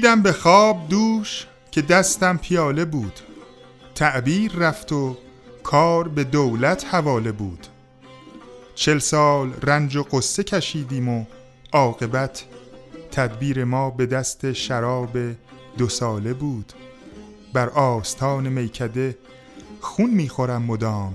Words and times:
دیدم 0.00 0.22
به 0.22 0.32
خواب 0.32 0.88
دوش 0.88 1.46
که 1.70 1.82
دستم 1.82 2.36
پیاله 2.36 2.84
بود. 2.84 3.20
تعبیر 3.94 4.52
رفت 4.52 4.92
و 4.92 5.16
کار 5.62 6.08
به 6.08 6.24
دولت 6.24 6.94
حواله 6.94 7.32
بود. 7.32 7.66
چل 8.74 8.98
سال 8.98 9.52
رنج 9.62 9.96
و 9.96 10.02
قصه 10.02 10.42
کشیدیم 10.42 11.08
و 11.08 11.24
عاقبت 11.72 12.44
تدبیر 13.10 13.64
ما 13.64 13.90
به 13.90 14.06
دست 14.06 14.52
شراب 14.52 15.18
دو 15.78 15.88
ساله 15.88 16.34
بود. 16.34 16.72
بر 17.52 17.68
آستان 17.68 18.48
میکده 18.48 19.18
خون 19.80 20.10
می‌خورم 20.10 20.62
مدام. 20.62 21.14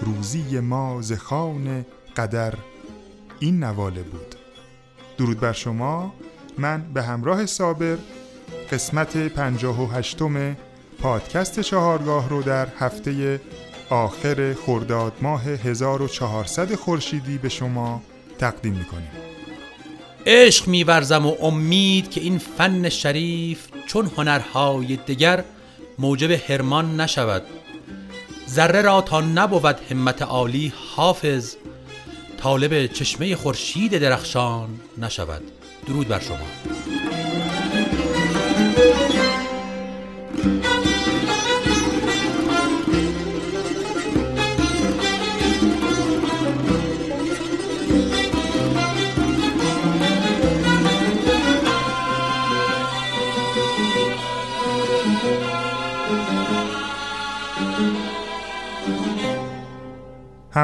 روزی 0.00 0.60
ما 0.60 1.02
ز 1.02 1.12
خان 1.12 1.86
قدر 2.16 2.54
این 3.40 3.64
نواله 3.64 4.02
بود. 4.02 4.34
درود 5.18 5.40
بر 5.40 5.52
شما. 5.52 6.14
من 6.58 6.92
به 6.94 7.02
همراه 7.02 7.46
صابر 7.46 7.98
قسمت 8.74 9.16
پنجاه 9.16 9.82
و 9.82 9.86
هشتم 9.86 10.56
پادکست 10.98 11.60
چهارگاه 11.60 12.28
رو 12.28 12.42
در 12.42 12.68
هفته 12.78 13.40
آخر 13.90 14.54
خرداد 14.66 15.12
ماه 15.22 15.42
1400 15.44 16.74
خورشیدی 16.74 17.38
به 17.38 17.48
شما 17.48 18.02
تقدیم 18.38 18.72
می‌کنیم. 18.72 19.10
عشق 20.26 20.68
میورزم 20.68 21.26
و 21.26 21.34
امید 21.42 22.10
که 22.10 22.20
این 22.20 22.38
فن 22.38 22.88
شریف 22.88 23.68
چون 23.86 24.10
هنرهای 24.16 24.96
دیگر 24.96 25.44
موجب 25.98 26.30
هرمان 26.30 27.00
نشود. 27.00 27.42
ذره 28.48 28.82
را 28.82 29.00
تا 29.00 29.20
نبود 29.20 29.80
همت 29.90 30.22
عالی 30.22 30.72
حافظ 30.96 31.54
طالب 32.38 32.86
چشمه 32.86 33.36
خورشید 33.36 33.98
درخشان 33.98 34.68
نشود. 34.98 35.42
درود 35.86 36.08
بر 36.08 36.20
شما. 36.20 37.03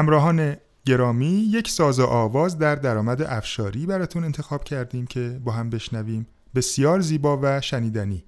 همراهان 0.01 0.57
گرامی 0.85 1.47
یک 1.51 1.69
ساز 1.69 1.99
آواز 1.99 2.57
در 2.57 2.75
درآمد 2.75 3.21
افشاری 3.21 3.85
براتون 3.85 4.23
انتخاب 4.23 4.63
کردیم 4.63 5.07
که 5.07 5.39
با 5.43 5.51
هم 5.51 5.69
بشنویم. 5.69 6.27
بسیار 6.55 7.01
زیبا 7.01 7.39
و 7.41 7.61
شنیدنی 7.61 8.25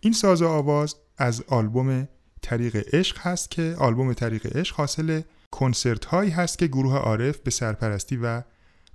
این 0.00 0.12
ساز 0.12 0.42
آواز 0.42 0.94
از 1.18 1.42
آلبوم 1.48 2.08
طریق 2.42 2.94
عشق 2.94 3.18
هست 3.18 3.50
که 3.50 3.76
آلبوم 3.78 4.12
طریق 4.12 4.56
عشق 4.56 4.76
حاصل 4.76 5.22
کنسرت 5.50 6.04
هایی 6.04 6.30
هست 6.30 6.58
که 6.58 6.66
گروه 6.66 6.96
عارف 6.96 7.38
به 7.38 7.50
سرپرستی 7.50 8.16
و 8.16 8.42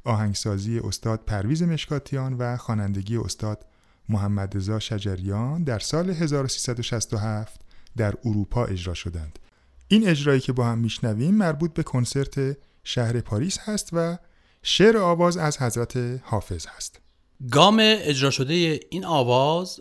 آهنگسازی 0.03 0.79
استاد 0.79 1.25
پرویز 1.25 1.63
مشکاتیان 1.63 2.33
و 2.33 2.57
خوانندگی 2.57 3.17
استاد 3.17 3.65
محمد 4.09 4.57
رضا 4.57 4.79
شجریان 4.79 5.63
در 5.63 5.79
سال 5.79 6.09
1367 6.09 7.61
در 7.97 8.13
اروپا 8.25 8.65
اجرا 8.65 8.93
شدند. 8.93 9.39
این 9.87 10.07
اجرایی 10.07 10.39
که 10.39 10.53
با 10.53 10.65
هم 10.65 10.77
میشنویم 10.77 11.35
مربوط 11.35 11.73
به 11.73 11.83
کنسرت 11.83 12.57
شهر 12.83 13.21
پاریس 13.21 13.57
هست 13.59 13.89
و 13.93 14.17
شعر 14.63 14.97
آواز 14.97 15.37
از 15.37 15.61
حضرت 15.61 15.97
حافظ 16.23 16.65
هست. 16.65 17.02
گام 17.51 17.77
اجرا 17.81 18.29
شده 18.29 18.79
این 18.89 19.05
آواز 19.05 19.79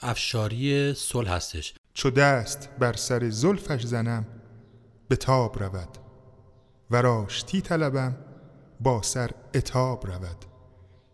افشاری 0.00 0.94
صلح 0.94 1.32
هستش. 1.32 1.74
چو 1.94 2.10
دست 2.10 2.68
بر 2.78 2.92
سر 2.92 3.30
زلفش 3.30 3.82
زنم 3.82 4.26
به 5.08 5.16
تاب 5.16 5.62
رود. 5.62 5.88
و 6.90 7.02
راشتی 7.02 7.60
طلبم 7.60 8.16
با 8.80 9.02
سر 9.02 9.30
اتاب 9.54 10.06
رود. 10.06 10.44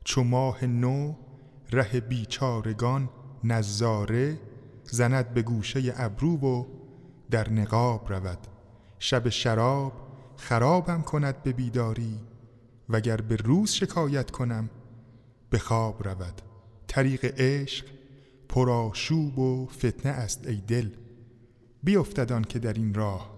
چو 0.04 0.22
ماه 0.22 0.65
نو 0.65 1.15
ره 1.72 2.00
بیچارگان 2.00 3.10
نظاره 3.44 4.41
زند 4.84 5.34
به 5.34 5.43
گوشه 5.43 5.94
ابرو 5.97 6.37
و 6.37 6.65
در 7.31 7.50
نقاب 7.50 8.12
رود. 8.12 8.38
شب 8.98 9.28
شراب 9.28 9.93
خرابم 10.37 11.03
کند 11.03 11.43
به 11.43 11.53
بیداری 11.53 12.21
وگر 12.88 13.16
به 13.16 13.37
روز 13.37 13.71
شکایت 13.71 14.31
کنم 14.31 14.71
به 15.50 15.59
خواب 15.59 16.09
رود. 16.09 16.42
طریق 16.88 17.41
عشق 17.41 17.86
پرآشوب 18.48 19.38
و 19.38 19.66
فتنه 19.66 20.12
است 20.12 20.47
ای 20.47 20.56
دل. 20.56 20.91
بیافتدان 21.82 22.44
که 22.44 22.59
در 22.59 22.72
این 22.72 22.94
راه 22.94 23.31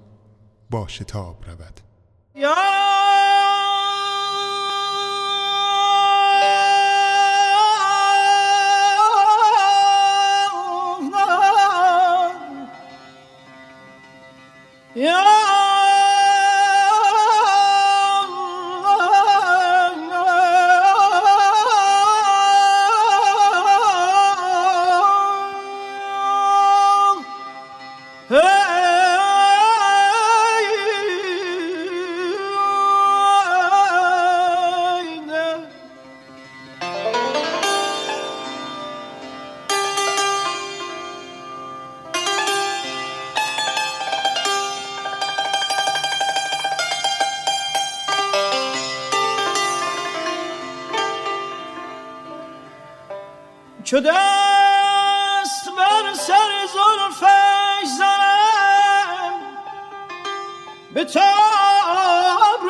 با 0.71 0.89
شتاب 0.89 1.45
رود. 1.47 1.81
یا 2.35 2.55
چو 14.95 15.40
به 60.95 61.05
تاب 61.05 62.61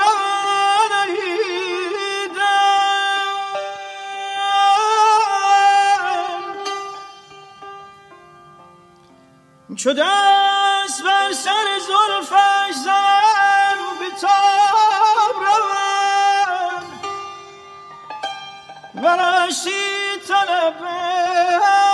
چو 9.77 9.93
دست 9.93 11.03
بر 11.03 11.33
سر 11.33 11.79
زلفش 11.79 12.75
زنم 12.85 13.99
به 14.01 14.11
تاب 14.21 15.41
طلبم 20.29 21.90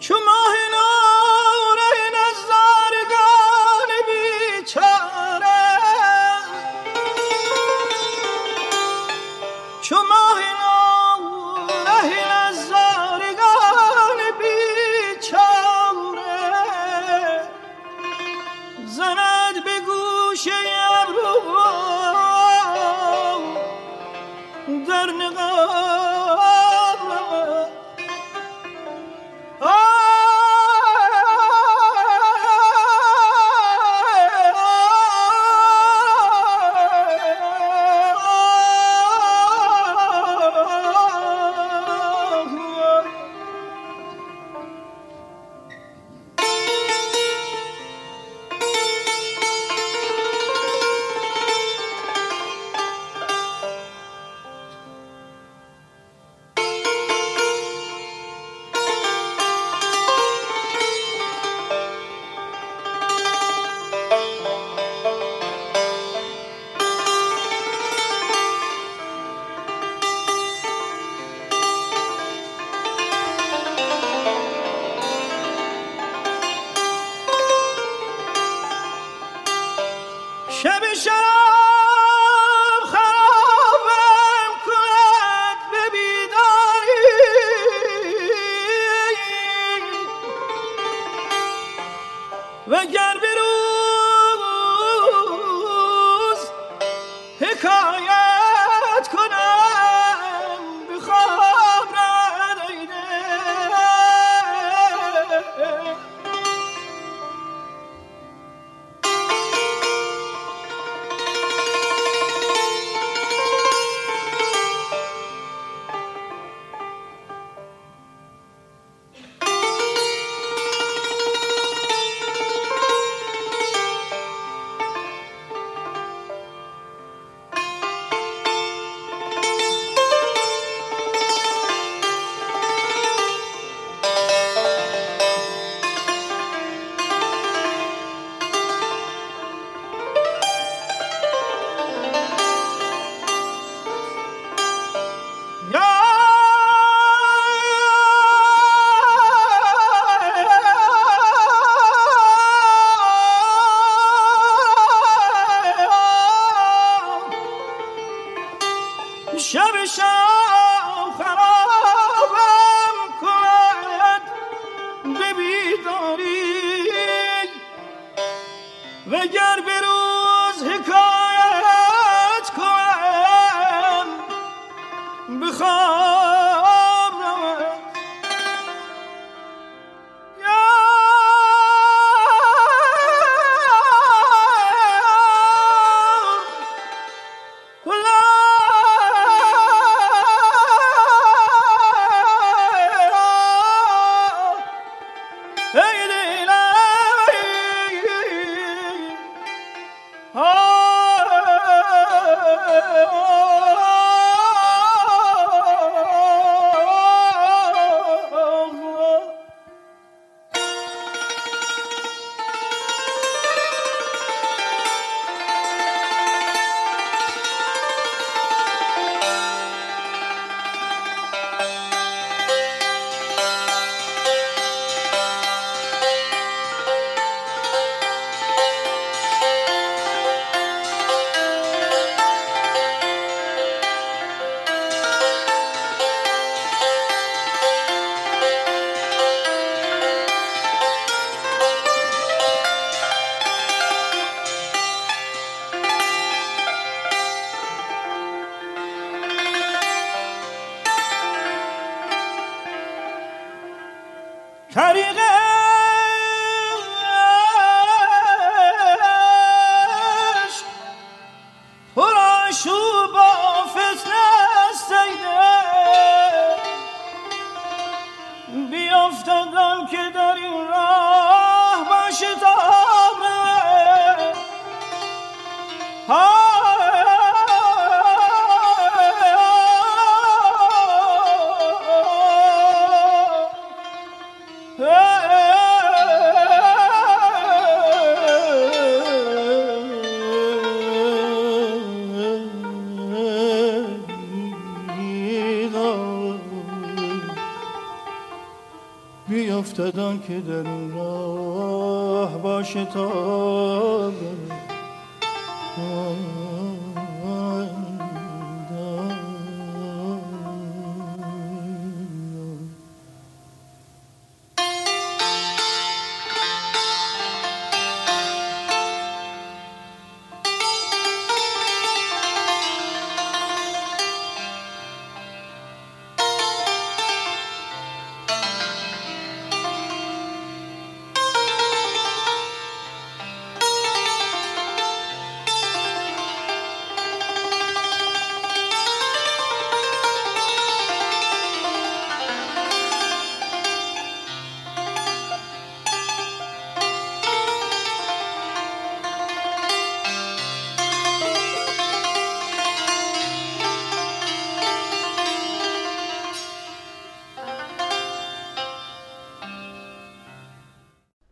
چو 0.00 0.14
ماه 0.26 0.54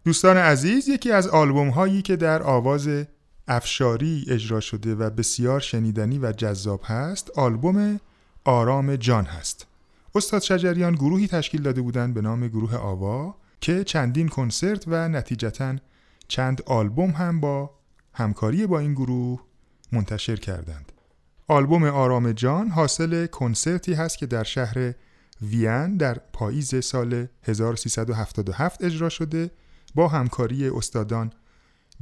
دوستان 0.06 0.36
عزیز 0.36 0.88
یکی 0.88 1.12
از 1.12 1.28
آلبوم 1.28 1.68
هایی 1.68 2.02
که 2.02 2.16
در 2.16 2.42
آواز 2.42 2.88
افشاری 3.48 4.24
اجرا 4.28 4.60
شده 4.60 4.94
و 4.94 5.10
بسیار 5.10 5.60
شنیدنی 5.60 6.18
و 6.18 6.32
جذاب 6.32 6.80
هست 6.84 7.30
آلبوم 7.30 8.00
آرام 8.44 8.96
جان 8.96 9.24
هست. 9.24 9.66
استاد 10.14 10.42
شجریان 10.42 10.94
گروهی 10.94 11.28
تشکیل 11.28 11.62
داده 11.62 11.82
بودند 11.82 12.14
به 12.14 12.20
نام 12.20 12.48
گروه 12.48 12.76
آوا 12.76 13.34
که 13.60 13.84
چندین 13.84 14.28
کنسرت 14.28 14.84
و 14.86 15.08
نتیجتا 15.08 15.76
چند 16.28 16.62
آلبوم 16.66 17.10
هم 17.10 17.40
با 17.40 17.70
همکاری 18.12 18.66
با 18.66 18.78
این 18.78 18.94
گروه 18.94 19.40
منتشر 19.92 20.36
کردند. 20.36 20.92
آلبوم 21.48 21.84
آرام 21.84 22.32
جان 22.32 22.68
حاصل 22.68 23.26
کنسرتی 23.26 23.94
هست 23.94 24.18
که 24.18 24.26
در 24.26 24.44
شهر 24.44 24.92
وین 25.42 25.96
در 25.96 26.18
پاییز 26.32 26.84
سال 26.84 27.26
1377 27.42 28.84
اجرا 28.84 29.08
شده 29.08 29.50
با 29.96 30.08
همکاری 30.08 30.68
استادان 30.68 31.32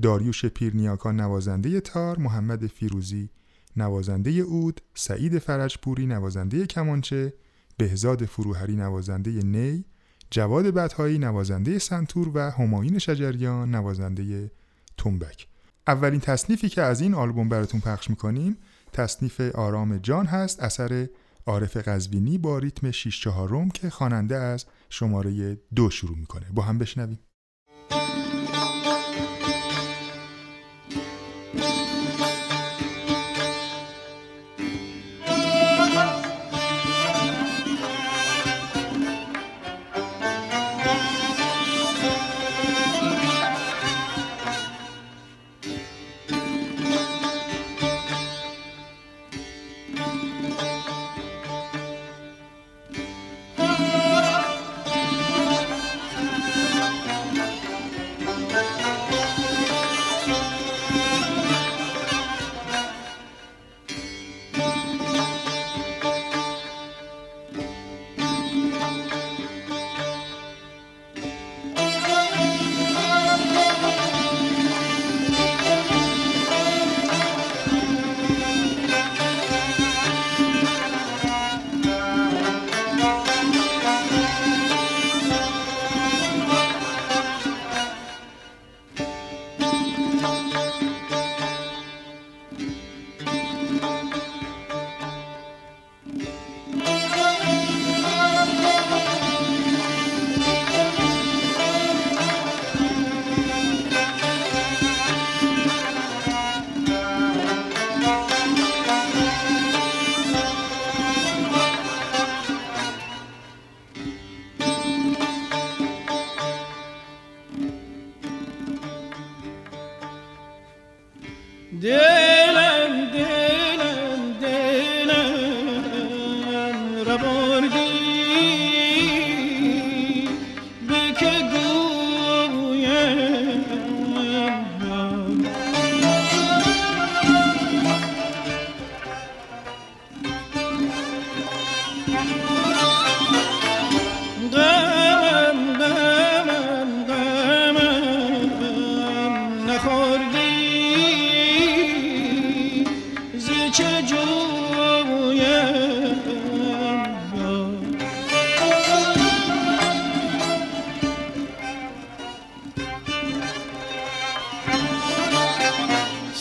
داریوش 0.03 0.47
پیرنیاکان 0.47 1.21
نوازنده 1.21 1.81
تار، 1.81 2.19
محمد 2.19 2.67
فیروزی 2.67 3.31
نوازنده 3.77 4.31
اود، 4.31 4.81
سعید 4.95 5.39
فرجپوری 5.39 6.07
نوازنده 6.07 6.67
کمانچه، 6.67 7.35
بهزاد 7.77 8.25
فروهری 8.25 8.77
نوازنده 8.77 9.31
نی، 9.31 9.85
جواد 10.31 10.67
بدهایی 10.67 11.19
نوازنده 11.19 11.79
سنتور 11.79 12.31
و 12.35 12.51
هماین 12.51 12.99
شجریان 12.99 13.75
نوازنده 13.75 14.51
تنبک. 14.99 15.49
اولین 15.87 16.21
تصنیفی 16.21 16.69
که 16.69 16.83
از 16.83 17.01
این 17.01 17.15
آلبوم 17.15 17.49
براتون 17.49 17.81
پخش 17.81 18.11
می‌کنیم 18.11 18.57
تصنیف 18.93 19.41
آرام 19.41 19.99
جان 19.99 20.27
هست 20.27 20.61
اثر 20.63 21.09
عارف 21.47 21.77
قزوینی 21.77 22.39
با 22.39 22.59
ریتم 22.59 22.91
6 22.91 23.21
چهارم 23.21 23.71
که 23.71 23.91
خواننده 23.91 24.37
از 24.37 24.65
شماره 24.91 25.59
دو 25.75 25.91
شروع 25.91 26.19
می‌کنه 26.19 26.47
با 26.55 26.63
هم 26.63 26.79
بشنویم 26.79 27.19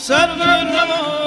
سر 0.06 0.28
روان 0.36 1.23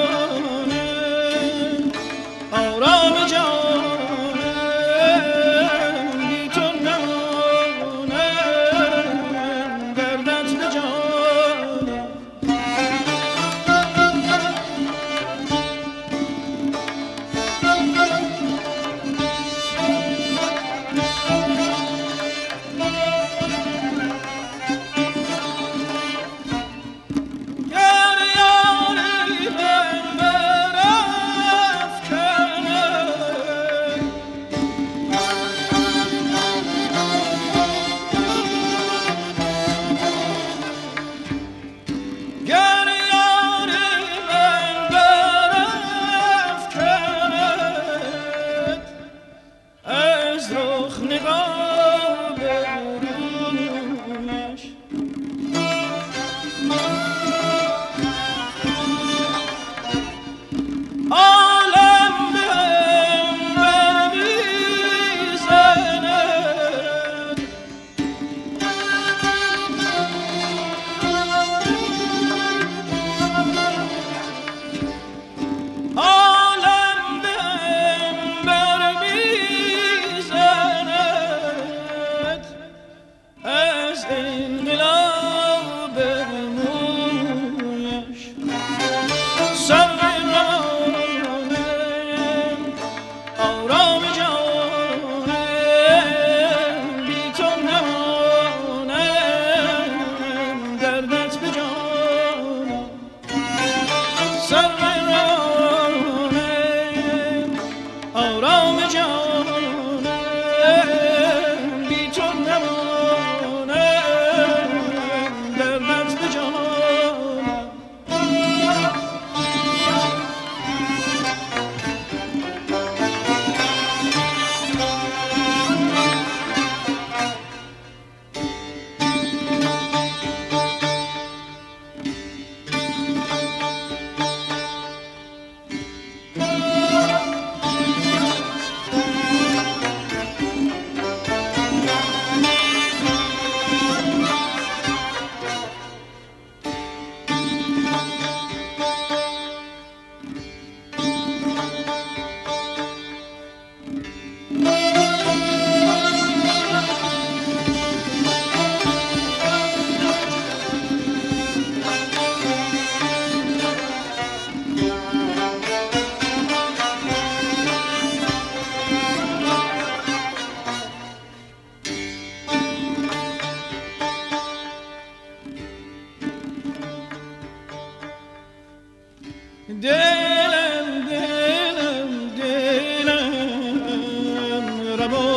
amor. 185.07 185.36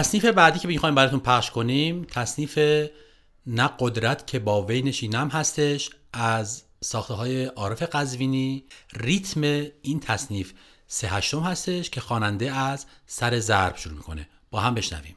تصنیف 0.00 0.24
بعدی 0.24 0.58
که 0.58 0.68
می‌خوایم 0.68 0.94
براتون 0.94 1.20
پخش 1.20 1.50
کنیم 1.50 2.04
تصنیف 2.04 2.58
نه 3.46 3.70
قدرت 3.78 4.26
که 4.26 4.38
با 4.38 4.62
وی 4.62 4.82
نشینم 4.82 5.28
هستش 5.28 5.90
از 6.12 6.62
ساخته 6.80 7.14
های 7.14 7.44
عارف 7.44 7.82
قزوینی. 7.82 8.64
ریتم 8.92 9.40
این 9.82 10.00
تصنیف 10.00 10.52
سه 10.86 11.08
هشتم 11.08 11.40
هستش 11.40 11.90
که 11.90 12.00
خواننده 12.00 12.52
از 12.52 12.86
سر 13.06 13.38
ضرب 13.38 13.76
شروع 13.76 13.96
می‌کنه. 13.96 14.28
با 14.50 14.60
هم 14.60 14.74
بشنویم. 14.74 15.16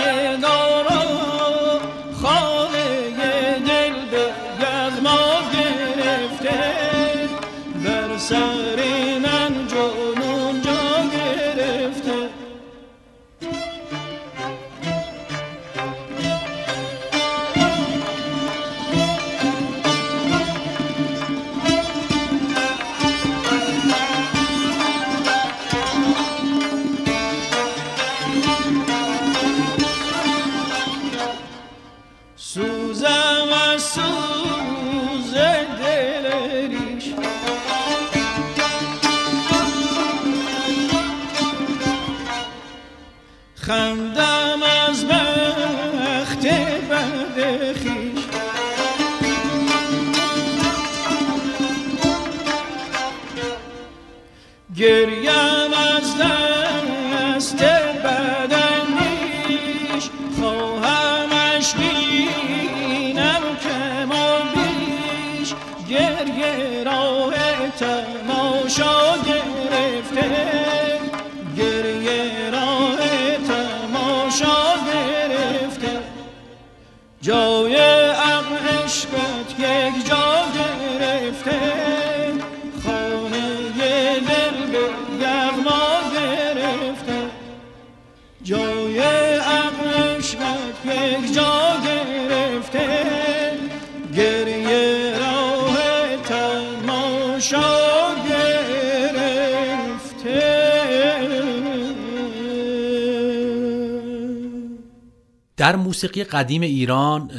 در 105.57 105.75
موسیقی 105.75 106.23
قدیم 106.23 106.61
ایران 106.61 107.29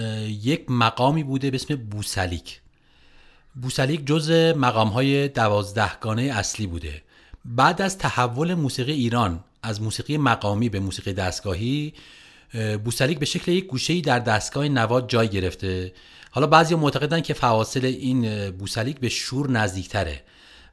یک 0.42 0.70
مقامی 0.70 1.22
بوده 1.22 1.50
به 1.50 1.54
اسم 1.54 1.76
بوسلیک. 1.76 2.60
بوسلیک 3.62 4.06
جز 4.06 4.30
مقامهای 4.56 5.28
دوازدهگانه 5.28 6.22
اصلی 6.22 6.66
بوده. 6.66 7.02
بعد 7.44 7.82
از 7.82 7.98
تحول 7.98 8.54
موسیقی 8.54 8.92
ایران 8.92 9.44
از 9.62 9.82
موسیقی 9.82 10.16
مقامی 10.16 10.68
به 10.68 10.80
موسیقی 10.80 11.12
دستگاهی 11.12 11.92
اه، 11.96 12.02
بوسلیک 12.84 13.18
به 13.18 13.26
شکل 13.26 13.52
یک 13.52 13.66
گوشه‌ای 13.66 14.00
در 14.00 14.18
دستگاه 14.18 14.68
نواد 14.68 15.08
جای 15.08 15.28
گرفته. 15.28 15.92
حالا 16.30 16.46
بعضی 16.46 16.74
معتقدن 16.74 17.20
که 17.20 17.34
فواصل 17.34 17.84
این 17.84 18.50
بوسلیک 18.50 19.00
به 19.00 19.08
شور 19.08 19.50
نزدیکتره. 19.50 20.22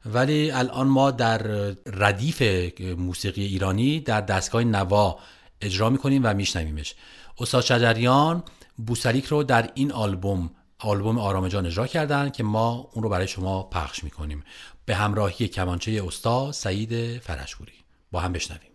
ولی 0.06 0.50
الان 0.50 0.86
ما 0.86 1.10
در 1.10 1.38
ردیف 1.86 2.42
موسیقی 2.80 3.44
ایرانی 3.44 4.00
در 4.00 4.20
دستگاه 4.20 4.64
نوا 4.64 5.18
اجرا 5.60 5.90
می‌کنیم 5.90 6.20
و 6.24 6.34
میشنویمش. 6.34 6.94
استاد 7.38 7.64
شجریان 7.64 8.42
بوسلیک 8.86 9.24
رو 9.24 9.42
در 9.42 9.70
این 9.74 9.92
آلبوم 9.92 10.50
آلبوم 10.78 11.18
آرام 11.18 11.48
جان 11.48 11.66
اجرا 11.66 11.86
کردن 11.86 12.30
که 12.30 12.42
ما 12.42 12.90
اون 12.92 13.02
رو 13.02 13.08
برای 13.10 13.28
شما 13.28 13.62
پخش 13.62 14.04
می‌کنیم. 14.04 14.44
به 14.84 14.94
همراهی 14.94 15.48
کمانچه 15.48 16.02
استاد 16.06 16.52
سعید 16.52 17.18
فرشپوری 17.18 17.72
با 18.12 18.20
هم 18.20 18.32
بشنویم. 18.32 18.69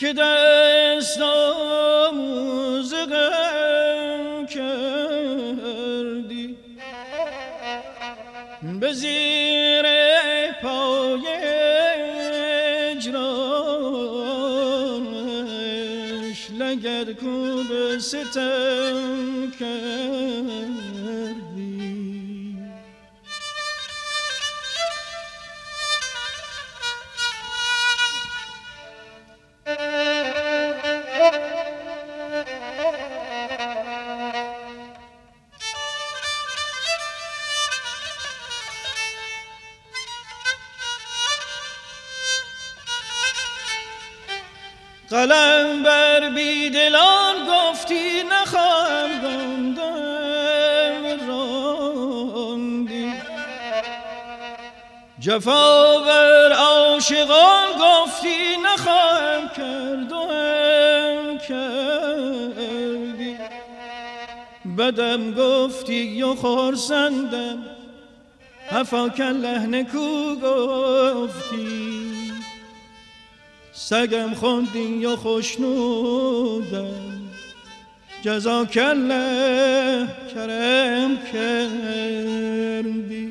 که 0.00 0.12
دست 0.12 1.20
آموز 1.20 2.94
غم 2.94 4.46
کردی. 4.46 5.76
به 8.80 8.92
زیر 8.92 9.82
پای 10.62 11.26
اجرانش 12.96 13.30
لگد 16.50 17.12
کو 17.12 17.62
به 17.64 17.98
ستم 17.98 19.31
کردی 19.62 21.52
قلم 45.10 45.82
بر 45.82 46.30
بیدلان 46.30 47.36
گفتی 47.48 48.22
نخواهم 48.30 49.41
جفا 55.22 56.00
بر 56.00 56.52
عاشقان 56.52 57.68
گفتی 57.80 58.56
نخواهم 58.64 59.48
کردم 59.56 61.38
کردی. 61.48 63.36
بدم 64.78 65.34
گفتی 65.34 66.22
و 66.22 66.34
خورسندم. 66.34 67.58
حفا 68.70 69.08
کله 69.08 69.58
نکو 69.58 70.34
گفتی. 70.34 72.12
سگم 73.72 74.34
خوندی 74.34 74.78
یا 74.78 75.16
خوشنودم. 75.16 76.94
جزا 78.22 78.64
کله 78.64 80.08
کرم 80.34 81.18
کردی. 81.32 83.21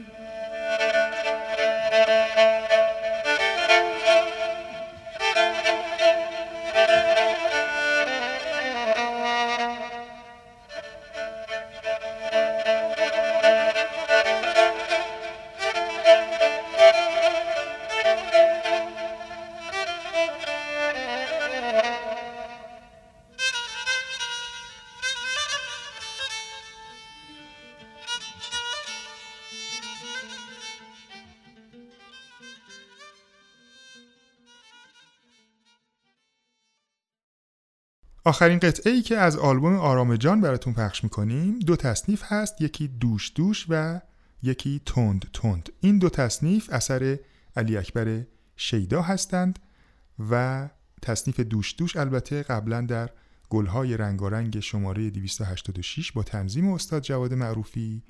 آخرین 38.23 38.59
قطعه 38.59 38.93
ای 38.93 39.01
که 39.01 39.17
از 39.17 39.37
آلبوم 39.37 39.75
آرام 39.75 40.15
جان 40.15 40.41
براتون 40.41 40.73
پخش 40.73 41.03
می‌کنیم 41.03 41.59
دو 41.59 41.75
تصنیف 41.75 42.23
هست 42.25 42.61
یکی 42.61 42.87
دوش 42.87 43.31
دوش 43.35 43.65
و 43.69 44.01
یکی 44.43 44.81
تند 44.85 45.25
تند. 45.33 45.69
این 45.79 45.97
دو 45.97 46.09
تصنیف 46.09 46.69
اثر 46.71 47.19
علی 47.55 47.77
اکبر 47.77 48.21
شیدا 48.55 49.01
هستند 49.01 49.59
و 50.31 50.69
تصنیف 51.01 51.39
دوش 51.39 51.75
دوش 51.77 51.95
البته 51.95 52.43
قبلا 52.43 52.81
در 52.81 53.09
گلهای 53.49 53.97
رنگارنگ 53.97 54.59
شماره 54.59 55.09
286 55.09 56.11
با 56.11 56.23
تنظیم 56.23 56.71
استاد 56.71 57.01
جواد 57.01 57.33
معروفی 57.33 58.03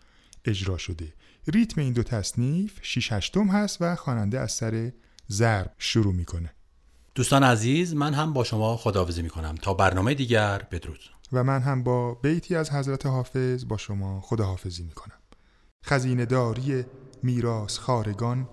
اجرا 0.46 0.78
شده. 0.78 1.14
ریتم 1.48 1.82
این 1.82 1.94
دو 1.94 2.04
تصنیف 2.04 2.80
6 2.82 3.12
هشتم 3.12 3.48
هست 3.48 3.78
و 3.82 3.96
خواننده 3.96 4.40
از 4.40 4.52
سر 4.52 4.92
ضرب 5.30 5.74
شروع 5.78 6.14
می‌کنه. 6.14 6.54
دوستان 7.16 7.44
عزیز 7.44 7.96
من 7.96 8.14
هم 8.14 8.34
با 8.34 8.44
شما 8.44 8.78
خداحافظی 8.78 9.22
می‌کنم. 9.22 9.56
تا 9.62 9.74
برنامه 9.74 10.14
دیگر 10.14 10.68
بدرود. 10.72 11.00
و 11.32 11.44
من 11.44 11.62
هم 11.62 11.84
با 11.84 12.14
بیتی 12.14 12.56
از 12.56 12.70
حضرت 12.70 13.06
حافظ 13.06 13.66
با 13.66 13.78
شما 13.78 14.22
خداحافظی 14.22 14.84
می‌کنم. 14.84 15.16
خزینه 15.86 16.26
داری 16.26 16.86
میراث 17.24 17.78
خارگان 17.78 18.50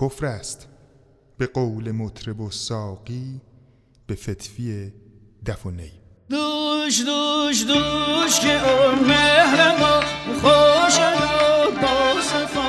کفر 0.00 0.26
است. 0.26 0.68
به 1.38 1.46
قول 1.46 1.92
مطرب 1.92 2.40
و 2.40 2.50
ساقی 2.50 3.40
به 4.06 4.14
فتفی 4.14 4.92
دف 5.46 5.66
و 5.66 5.70
نی. 5.70 5.92
دوش 6.30 7.00
دوش 7.06 7.64
دوش 7.66 8.40
که 8.40 8.70
اون 8.70 8.98
مهر 9.08 9.80
ما 9.80 10.00
خوش 10.40 10.98
با 11.82 12.20
صفا. 12.22 12.61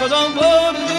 cause 0.00 0.12
I'm 0.12 0.32
voting 0.32 0.89